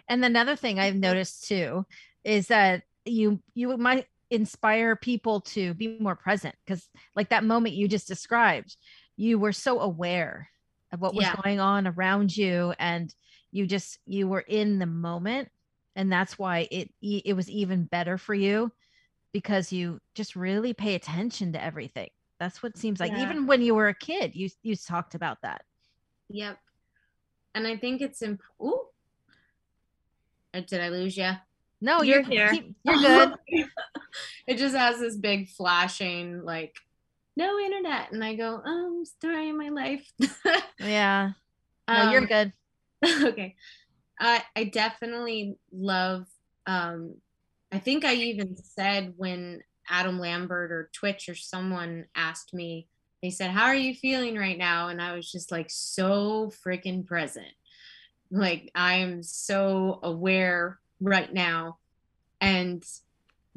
[0.07, 1.85] And another thing I've noticed too
[2.23, 7.75] is that you you might inspire people to be more present because like that moment
[7.75, 8.77] you just described,
[9.15, 10.49] you were so aware
[10.91, 11.35] of what was yeah.
[11.43, 13.13] going on around you and
[13.51, 15.49] you just you were in the moment
[15.95, 18.71] and that's why it it was even better for you
[19.33, 22.09] because you just really pay attention to everything.
[22.39, 23.23] That's what seems like yeah.
[23.23, 25.63] even when you were a kid you you talked about that.
[26.29, 26.57] Yep.
[27.55, 28.87] And i think it's imp- Ooh.
[30.53, 31.31] Uh, did i lose you
[31.81, 32.63] no you're, you're here.
[32.83, 33.33] you're good.
[34.45, 36.75] It just has this big flashing like
[37.35, 38.11] no internet.
[38.11, 40.11] And i go um story of my life.
[40.79, 41.31] Yeah.
[41.87, 42.53] No um, you're good.
[43.05, 43.55] okay.
[44.19, 46.27] I I definitely love
[46.67, 47.15] um
[47.73, 52.87] I think I even said when Adam Lambert or Twitch or someone asked me,
[53.23, 54.89] they said, How are you feeling right now?
[54.89, 57.47] And I was just like so freaking present.
[58.29, 61.79] Like I am so aware right now.
[62.39, 62.83] And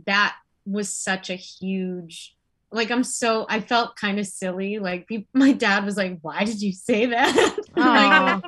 [0.07, 2.37] that was such a huge
[2.72, 4.79] like I'm so I felt kind of silly.
[4.79, 7.57] Like people, my dad was like, "Why did you say that?"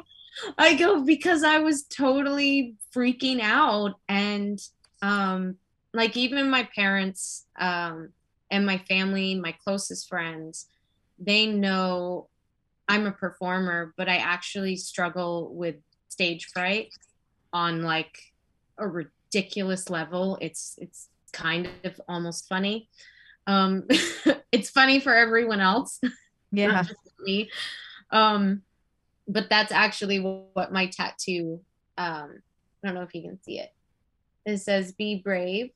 [0.59, 4.59] I go oh, because I was totally freaking out and
[5.03, 5.57] um
[5.95, 8.11] like even my parents um
[8.51, 10.67] and my family, my closest friends,
[11.19, 12.29] they know
[12.89, 15.77] I'm a performer, but I actually struggle with
[16.09, 16.89] stage fright
[17.53, 18.19] on like
[18.79, 20.39] a ridiculous level.
[20.41, 22.89] It's it's kind of almost funny.
[23.47, 23.85] Um
[24.53, 26.01] it's funny for everyone else.
[26.51, 26.83] Yeah.
[27.27, 27.51] me.
[28.11, 28.63] Um
[29.29, 31.61] but that's actually what my tattoo
[31.99, 32.41] um
[32.83, 33.71] i don't know if you can see it
[34.49, 35.71] it says be brave.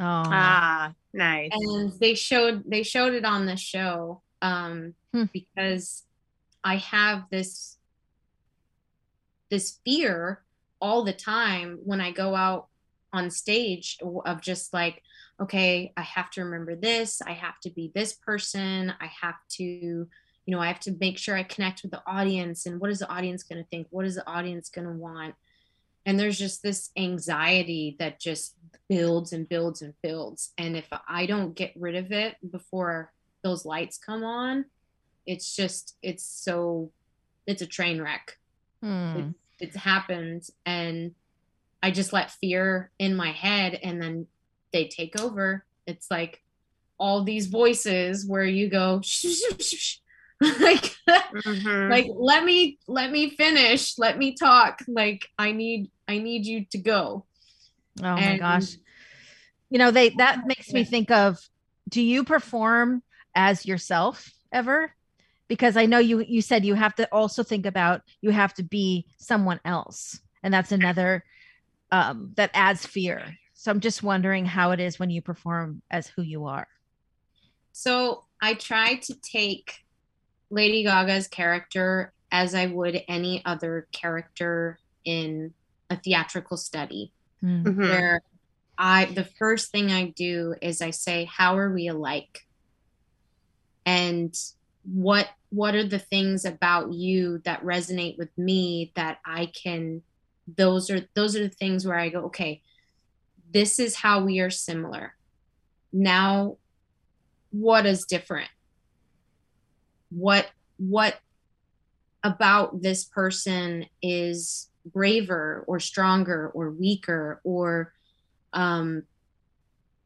[0.00, 1.50] Oh ah nice.
[1.52, 5.24] And they showed they showed it on the show um hmm.
[5.32, 6.04] because
[6.62, 7.76] i have this
[9.50, 10.42] this fear
[10.80, 12.68] all the time when i go out
[13.12, 15.02] on stage of just like
[15.40, 19.64] okay i have to remember this i have to be this person i have to
[19.64, 20.08] you
[20.46, 23.08] know i have to make sure i connect with the audience and what is the
[23.08, 23.86] audience going to think?
[23.90, 25.34] What is the audience going to want
[26.06, 28.54] and there's just this anxiety that just
[28.88, 30.52] builds and builds and builds.
[30.58, 34.64] And if i don't get rid of it before those lights come on
[35.26, 36.90] it's just it's so
[37.46, 38.36] it's a train wreck.
[38.82, 39.16] Hmm.
[39.16, 41.12] it, it's happened and
[41.82, 44.26] i just let fear in my head and then
[44.72, 45.64] they take over.
[45.86, 46.42] It's like
[46.98, 49.96] all these voices where you go shh, shh, shh,
[50.60, 51.90] like mm-hmm.
[51.90, 53.98] like let me let me finish.
[53.98, 54.82] Let me talk.
[54.86, 57.26] Like i need i need you to go.
[58.00, 58.76] Oh and, my gosh.
[59.68, 61.38] You know they that makes me think of
[61.88, 63.02] do you perform
[63.34, 64.92] as yourself ever?
[65.48, 68.62] Because i know you you said you have to also think about you have to
[68.62, 70.20] be someone else.
[70.44, 71.24] And that's another
[71.90, 73.36] um that adds fear.
[73.54, 76.68] So i'm just wondering how it is when you perform as who you are.
[77.72, 79.80] So i try to take
[80.50, 85.54] Lady Gaga's character as I would any other character in
[85.90, 87.80] a theatrical study, mm-hmm.
[87.80, 88.22] where
[88.76, 92.46] I the first thing I do is I say, "How are we alike?"
[93.88, 94.38] and
[94.84, 100.02] what what are the things about you that resonate with me that I can
[100.46, 102.60] those are those are the things where I go, okay,
[103.50, 105.14] this is how we are similar.
[105.90, 106.58] Now
[107.50, 108.50] what is different?
[110.10, 111.18] What what
[112.24, 117.92] about this person is braver or stronger or weaker or
[118.52, 119.02] um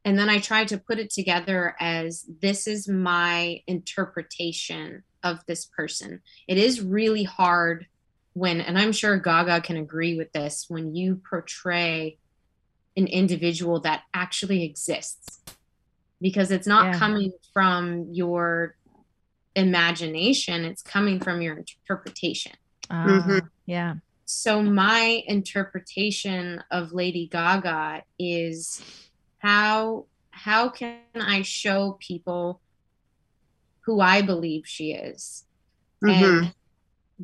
[0.04, 5.66] and then i try to put it together as this is my interpretation of this
[5.66, 7.86] person it is really hard
[8.32, 12.18] when and i'm sure gaga can agree with this when you portray
[12.96, 15.40] an individual that actually exists
[16.20, 16.98] because it's not yeah.
[16.98, 18.76] coming from your
[19.54, 22.52] imagination it's coming from your interpretation
[22.90, 23.38] uh, mm-hmm.
[23.66, 28.82] yeah so my interpretation of lady gaga is
[29.38, 32.60] how how can i show people
[33.80, 35.44] who i believe she is
[36.02, 36.24] mm-hmm.
[36.24, 36.54] and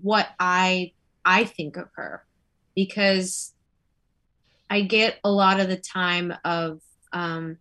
[0.03, 0.93] what i
[1.25, 2.25] i think of her
[2.75, 3.55] because
[4.69, 6.81] i get a lot of the time of
[7.12, 7.57] um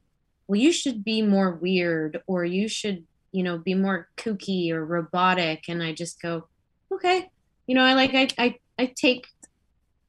[0.47, 3.05] well, you should be more weird or you should,
[3.37, 5.65] you know, be more kooky or robotic.
[5.69, 6.47] And I just go,
[6.91, 7.29] okay.
[7.67, 9.27] You know, I like, I, I, I take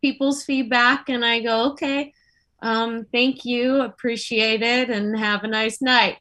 [0.00, 2.14] people's feedback and I go, okay,
[2.62, 6.16] um, thank you, appreciate it, and have a nice night.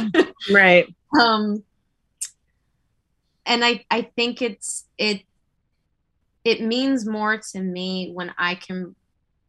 [0.50, 0.86] right.
[1.20, 1.62] Um,
[3.44, 5.22] and I, I think it's it
[6.42, 8.96] it means more to me when I can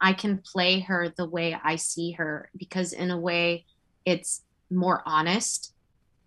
[0.01, 3.65] I can play her the way I see her because in a way
[4.05, 5.73] it's more honest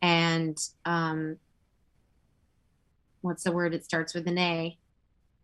[0.03, 1.37] and um
[3.23, 4.79] what's the word it starts with an A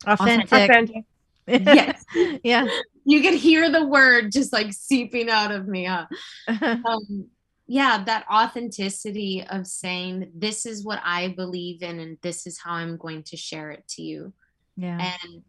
[0.07, 0.53] Authentic.
[0.53, 1.05] Authentic.
[1.47, 2.05] yes
[2.45, 2.67] yeah.
[3.05, 6.07] you can hear the word just like seeping out of me huh
[6.49, 7.27] um,
[7.67, 12.73] yeah that authenticity of saying this is what i believe in and this is how
[12.75, 14.33] i'm going to share it to you
[14.77, 15.13] yeah.
[15.23, 15.43] and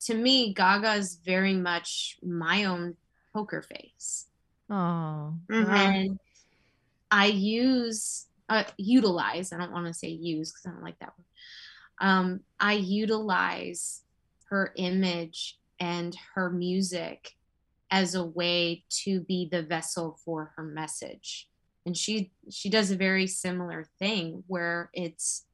[0.00, 2.96] to me gaga is very much my own
[3.32, 4.26] poker face
[4.70, 5.34] Oh.
[5.50, 5.68] Mhm.
[5.68, 6.18] and
[7.12, 11.12] i use uh, utilize i don't want to say use because i don't like that
[11.16, 11.26] word
[12.00, 14.02] um, i utilize
[14.50, 17.30] her image and her music
[17.90, 21.48] as a way to be the vessel for her message
[21.86, 25.44] and she she does a very similar thing where it's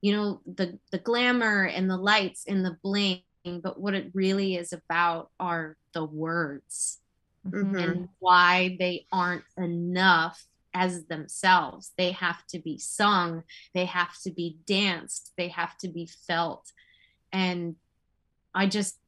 [0.00, 3.22] you know the the glamour and the lights and the bling
[3.62, 6.98] but what it really is about are the words
[7.46, 7.72] Mhm.
[7.74, 7.82] Mhm.
[7.82, 11.92] and why they aren't enough as themselves.
[11.96, 13.42] They have to be sung,
[13.74, 16.70] they have to be danced, they have to be felt.
[17.32, 17.76] And
[18.54, 18.98] I just,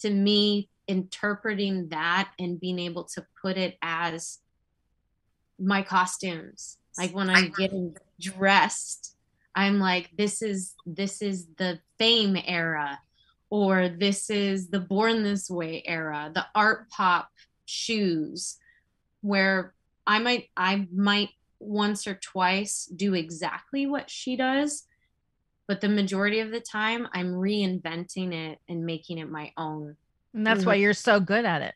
[0.00, 4.38] to me, interpreting that and being able to put it as
[5.58, 9.16] my costumes, like when I'm getting dressed,
[9.54, 12.98] I'm like, this is this is the fame era,
[13.50, 17.30] or this is the born this way era, the art pop
[17.64, 18.58] shoes
[19.22, 19.74] where
[20.06, 24.84] I might I might once or twice do exactly what she does,
[25.66, 29.96] but the majority of the time I'm reinventing it and making it my own.
[30.34, 30.82] And that's why mm.
[30.82, 31.74] you're so good at it.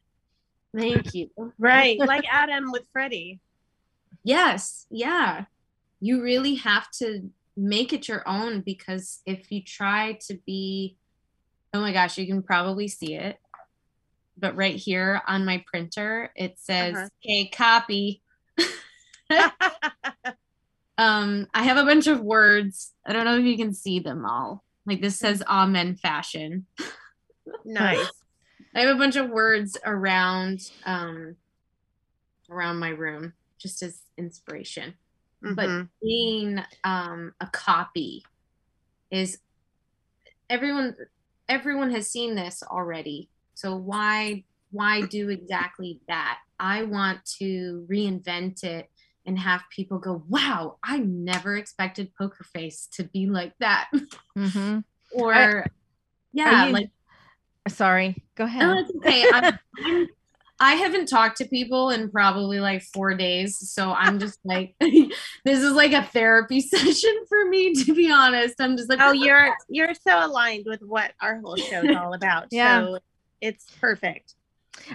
[0.76, 1.30] Thank you.
[1.58, 1.98] Right.
[2.06, 3.40] Like Adam with Freddie.
[4.22, 5.46] Yes, yeah.
[6.00, 10.96] You really have to make it your own because if you try to be
[11.72, 13.38] oh my gosh, you can probably see it.
[14.40, 17.08] But right here on my printer, it says, Uh-huh.
[17.24, 18.22] "Okay, copy."
[20.98, 22.92] um, I have a bunch of words.
[23.06, 24.64] I don't know if you can see them all.
[24.86, 26.66] Like this says "Amen fashion."
[27.64, 28.08] nice.
[28.74, 31.36] I have a bunch of words around um
[32.50, 34.94] around my room just as inspiration.
[35.42, 35.88] But Mhm.
[36.02, 38.24] being um a copy
[39.10, 39.38] is
[40.48, 40.96] everyone
[41.48, 43.28] everyone has seen this already.
[43.60, 46.38] So why why do exactly that?
[46.58, 48.88] I want to reinvent it
[49.26, 53.90] and have people go, "Wow, I never expected Poker Face to be like that."
[54.36, 54.78] hmm
[55.12, 55.66] or
[56.32, 56.90] yeah, you- like
[57.68, 58.16] Sorry.
[58.36, 58.62] Go ahead.
[58.62, 59.24] No, it's okay.
[59.30, 60.08] I'm, I'm,
[60.58, 65.62] I haven't talked to people in probably like four days, so I'm just like, this
[65.62, 68.54] is like a therapy session for me, to be honest.
[68.60, 72.14] I'm just like, Oh, you're you're so aligned with what our whole show is all
[72.14, 72.46] about.
[72.50, 72.80] Yeah.
[72.82, 72.98] So
[73.40, 74.34] it's perfect.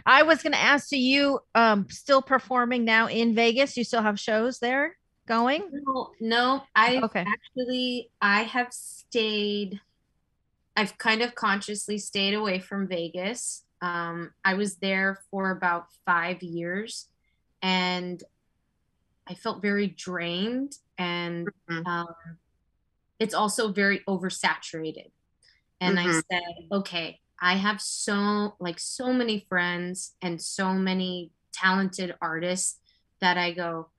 [0.05, 3.77] I was going to ask, do you um still performing now in Vegas?
[3.77, 5.63] You still have shows there going?
[5.71, 6.63] no, no.
[6.75, 7.25] I Okay.
[7.25, 9.79] actually, I have stayed.
[10.75, 13.65] I've kind of consciously stayed away from Vegas.
[13.81, 17.07] Um, I was there for about five years,
[17.61, 18.21] and
[19.27, 21.87] I felt very drained and Mhm.
[21.87, 22.15] um,
[23.19, 25.11] it's also very oversaturated.
[25.81, 26.23] And I Mhm.
[26.31, 32.79] said, okay, I have so like so many friends and so many talented artists
[33.21, 33.89] that I go,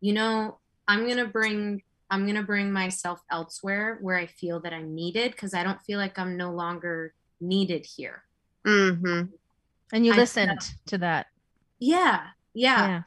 [0.00, 0.56] you know,
[0.88, 5.52] I'm gonna bring I'm gonna bring myself elsewhere where I feel that I'm needed because
[5.52, 7.12] I don't feel like I'm no longer
[7.42, 8.22] needed here.
[8.66, 9.24] Mm-hmm.
[9.92, 11.26] And you I listened to that.
[11.78, 12.88] Yeah, yeah.
[12.88, 13.02] Yeah.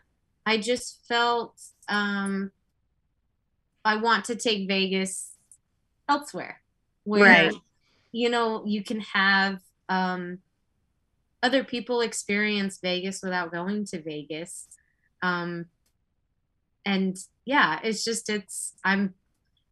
[0.45, 1.59] I just felt
[1.89, 2.51] um
[3.84, 5.32] I want to take Vegas
[6.07, 6.61] elsewhere
[7.03, 7.53] where Right.
[8.11, 9.59] you know you can have
[9.89, 10.39] um
[11.43, 14.67] other people experience Vegas without going to Vegas.
[15.21, 15.65] Um
[16.85, 19.13] and yeah, it's just it's I'm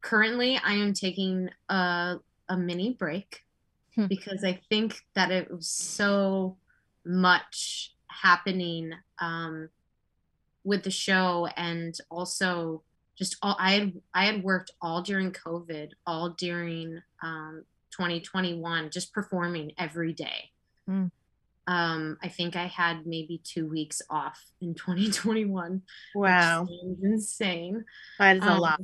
[0.01, 2.17] currently I am taking a
[2.49, 3.41] a mini break
[3.95, 4.07] Hmm.
[4.07, 6.57] because I think that it was so
[7.05, 9.69] much happening um
[10.65, 12.83] with the show and also
[13.17, 19.13] just all I had I had worked all during COVID, all during um 2021, just
[19.13, 20.51] performing every day.
[20.89, 21.09] Mm.
[21.67, 25.81] um, I think I had maybe two weeks off in 2021.
[26.13, 26.67] Wow.
[27.01, 27.85] insane.
[28.19, 28.81] That is a um, lot.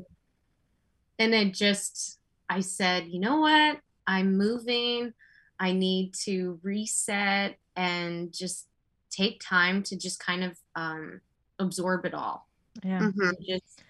[1.20, 3.80] And it just, I said, you know what?
[4.08, 5.14] I'm moving.
[5.60, 8.68] I need to reset and just
[9.12, 11.22] take time to just kind of um,
[11.60, 12.48] absorb it all.
[12.84, 13.00] Yeah.
[13.00, 13.30] Mm-hmm.
[13.48, 13.84] Just,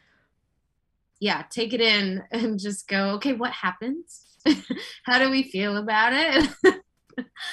[1.20, 4.26] yeah, take it in and just go, okay, what happens?
[5.06, 6.76] How do we feel about it?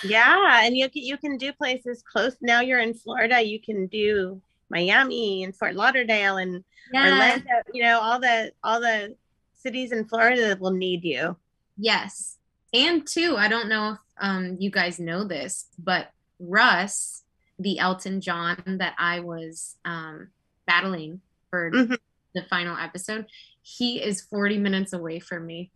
[0.05, 2.37] yeah, and you can you can do places close.
[2.41, 7.13] Now you're in Florida, you can do Miami and Fort Lauderdale and yeah.
[7.13, 7.51] Orlando.
[7.73, 9.15] You know all the all the
[9.55, 11.37] cities in Florida that will need you.
[11.77, 12.39] Yes,
[12.73, 17.25] and two, I don't know if um, you guys know this, but Russ,
[17.59, 20.29] the Elton John that I was um,
[20.67, 21.21] battling
[21.51, 21.95] for mm-hmm.
[22.35, 23.27] the final episode,
[23.63, 25.71] he is 40 minutes away from me.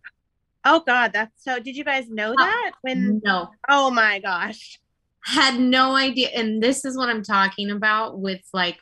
[0.65, 1.59] Oh God, that's so.
[1.59, 3.21] Did you guys know oh, that when?
[3.23, 3.49] No.
[3.67, 4.79] Oh my gosh.
[5.25, 8.77] Had no idea, and this is what I'm talking about with like,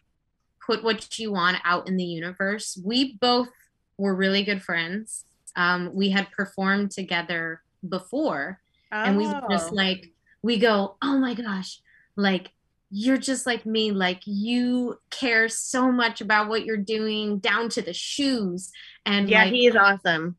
[0.65, 2.79] put what you want out in the universe.
[2.83, 3.49] We both
[3.97, 5.25] were really good friends.
[5.55, 8.59] Um, we had performed together before,
[8.91, 8.95] oh.
[8.95, 9.75] and we just oh.
[9.75, 10.11] like
[10.41, 11.79] we go, oh my gosh,
[12.15, 12.51] like
[12.91, 17.81] you're just like me like you care so much about what you're doing down to
[17.81, 18.69] the shoes
[19.05, 20.35] and yeah like, he is awesome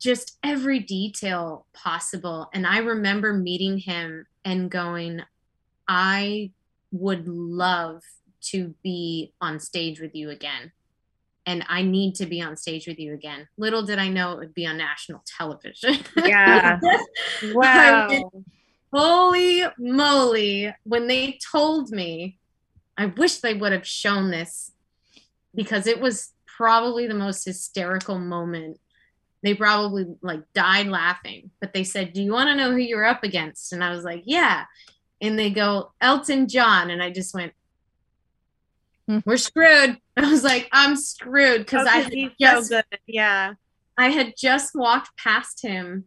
[0.00, 2.48] just every detail possible.
[2.52, 5.20] And i remember meeting him and going
[5.86, 6.50] i
[6.90, 8.02] would love
[8.42, 10.72] to be on stage with you again.
[11.46, 13.46] And i need to be on stage with you again.
[13.58, 15.98] Little did i know it would be on national television.
[16.16, 16.80] Yeah.
[17.54, 18.08] Wow.
[18.92, 22.38] holy moly when they told me
[22.98, 24.72] i wish they would have shown this
[25.54, 28.78] because it was probably the most hysterical moment
[29.42, 33.04] they probably like died laughing but they said do you want to know who you're
[33.04, 34.64] up against and i was like yeah
[35.20, 37.52] and they go elton john and i just went
[39.08, 39.18] hmm.
[39.24, 42.02] we're screwed i was like i'm screwed because oh, i
[42.38, 43.54] just, so good yeah
[43.96, 46.04] i had just walked past him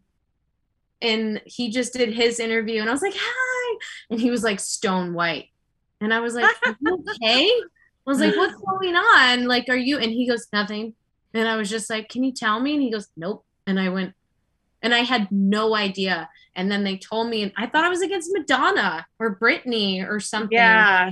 [1.03, 3.79] and he just did his interview and I was like, hi.
[4.09, 5.49] And he was like stone white.
[6.01, 7.45] And I was like, okay?
[7.45, 9.45] I was like, what's going on?
[9.45, 9.99] Like, are you?
[9.99, 10.95] And he goes, nothing.
[11.33, 12.73] And I was just like, can you tell me?
[12.73, 13.45] And he goes, nope.
[13.65, 14.13] And I went,
[14.81, 16.29] and I had no idea.
[16.55, 20.19] And then they told me, and I thought I was against Madonna or Britney or
[20.19, 20.51] something.
[20.55, 21.11] Yeah.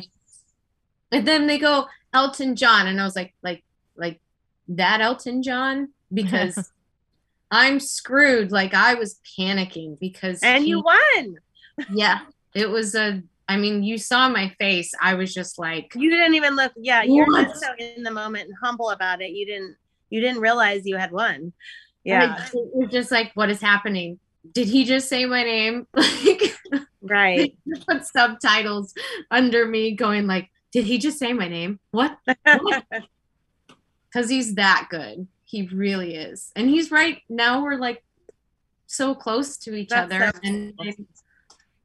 [1.12, 2.88] And then they go, Elton John.
[2.88, 3.64] And I was like, like,
[3.96, 4.22] like
[4.68, 5.90] that Elton John?
[6.14, 6.72] Because
[7.52, 8.52] I'm screwed.
[8.52, 11.36] Like I was panicking because And he, you won.
[11.92, 12.20] yeah.
[12.54, 14.94] It was a I mean, you saw my face.
[15.02, 18.48] I was just like You didn't even look yeah, you're just so in the moment
[18.48, 19.32] and humble about it.
[19.32, 19.76] You didn't
[20.12, 21.54] you didn't realize you had won.
[22.04, 22.48] Yeah.
[22.54, 24.20] It was just like, what is happening?
[24.52, 25.88] Did he just say my name?
[27.04, 27.58] Like right.
[27.88, 28.94] put subtitles
[29.32, 31.80] under me going like, did he just say my name?
[31.90, 32.18] What?
[34.14, 35.26] Because he's that good.
[35.46, 36.52] He really is.
[36.58, 37.22] And he's right.
[37.30, 38.04] Now we're like
[38.88, 40.34] so close to each That's other.
[40.44, 41.08] And I'm,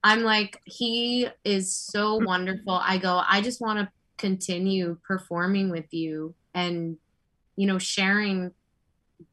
[0.02, 2.26] I'm like, he is so mm-hmm.
[2.26, 2.72] wonderful.
[2.72, 6.96] I go, I just want to continue performing with you and,
[7.56, 8.52] you know, sharing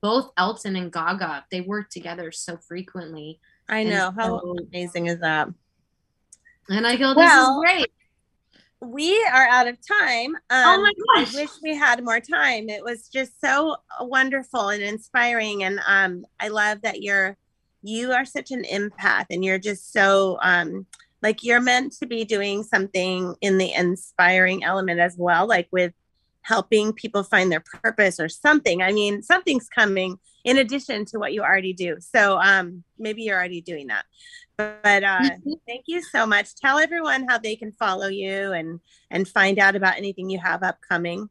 [0.02, 1.46] both Elton and Gaga.
[1.52, 3.40] They work together so frequently.
[3.70, 4.12] I know.
[4.12, 5.50] How amazing is that?
[6.70, 7.92] And I go, this well, is great
[8.84, 10.36] we are out of time.
[10.36, 11.36] Um, oh my gosh.
[11.36, 12.70] I wish we had more time.
[12.70, 15.64] It was just so wonderful and inspiring.
[15.64, 17.38] And um, I love that you're,
[17.82, 20.86] you are such an empath and you're just so, um,
[21.22, 25.94] like you're meant to be doing something in the inspiring element as well, like with
[26.44, 28.82] helping people find their purpose or something.
[28.82, 31.98] I mean, something's coming in addition to what you already do.
[32.00, 34.06] So um, maybe you're already doing that.
[34.58, 35.30] But uh,
[35.68, 36.56] thank you so much.
[36.56, 38.80] Tell everyone how they can follow you and
[39.10, 41.30] and find out about anything you have upcoming.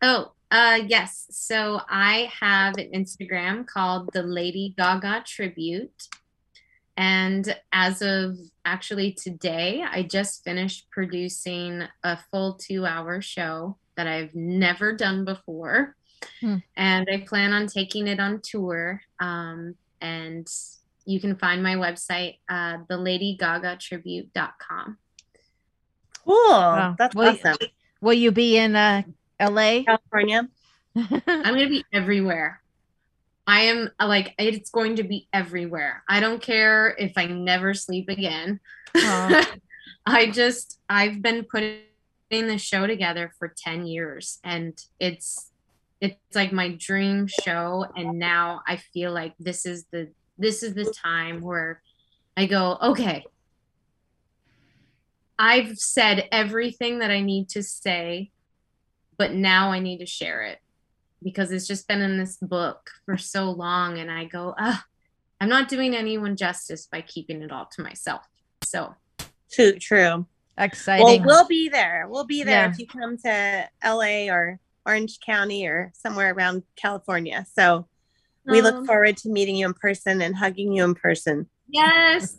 [0.00, 1.26] Oh, uh, yes.
[1.30, 6.08] So I have an Instagram called the Lady Gaga Tribute.
[6.98, 14.08] And as of actually today, I just finished producing a full two hour show that
[14.08, 15.94] I've never done before.
[16.40, 16.56] Hmm.
[16.76, 19.00] And I plan on taking it on tour.
[19.20, 20.48] Um, and
[21.04, 24.98] you can find my website, uh, theladygagatribute.com.
[26.24, 26.34] Cool.
[26.48, 26.96] Wow.
[26.98, 27.58] That's will awesome.
[27.60, 27.68] You,
[28.00, 29.02] will you be in uh,
[29.40, 29.84] LA?
[29.84, 30.48] California?
[30.96, 32.60] I'm going to be everywhere.
[33.48, 36.04] I am like, it's going to be everywhere.
[36.06, 38.60] I don't care if I never sleep again.
[38.94, 41.80] I just, I've been putting
[42.30, 45.50] the show together for 10 years and it's,
[45.98, 47.86] it's like my dream show.
[47.96, 51.82] And now I feel like this is the this is the time where
[52.36, 53.24] I go, okay,
[55.38, 58.30] I've said everything that I need to say,
[59.16, 60.60] but now I need to share it
[61.22, 63.98] because it's just been in this book for so long.
[63.98, 64.84] And I go, ah,
[65.40, 68.22] I'm not doing anyone justice by keeping it all to myself.
[68.64, 68.94] So
[69.50, 70.26] True, true.
[70.58, 71.04] Exciting.
[71.06, 72.06] Well, we'll be there.
[72.08, 72.70] We'll be there Yeah.
[72.70, 77.46] if you come to LA or Orange County or somewhere around California.
[77.54, 77.86] So
[78.44, 81.48] we look Um, forward to meeting you in person and hugging you in person.
[81.68, 82.36] Yes.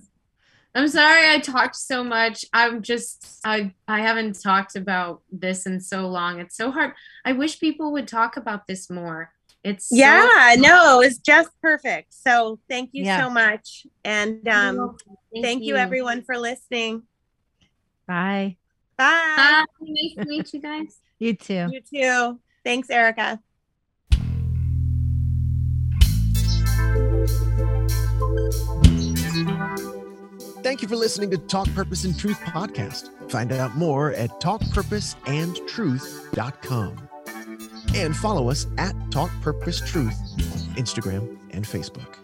[0.76, 2.46] I'm sorry I talked so much.
[2.54, 6.40] I'm just I I haven't talked about this in so long.
[6.40, 6.94] It's so hard.
[7.26, 9.32] I wish people would talk about this more.
[9.64, 12.14] It's so- Yeah, no, it's just perfect.
[12.14, 13.20] So thank you Yeah.
[13.26, 13.88] so much.
[14.06, 14.96] And um,
[15.34, 17.04] Thank, thank you everyone for listening.
[18.08, 18.58] Bye.
[18.98, 19.34] Bye.
[19.38, 19.66] Bye.
[19.82, 20.98] Nice to meet you guys.
[21.22, 21.68] You too.
[21.70, 22.40] You too.
[22.64, 23.42] Thanks, Erica.
[30.62, 33.10] Thank you for listening to Talk Purpose and Truth podcast.
[33.32, 37.10] Find out more at talkpurposeandtruth.com.
[37.96, 42.16] And follow us at Talk Purpose Truth on Instagram and Facebook.